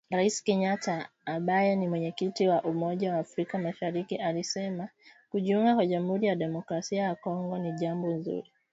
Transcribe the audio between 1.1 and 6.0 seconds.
ambaye ni Mwenyekiti wa umoja wa afrika mashariki alisema kujiunga kwa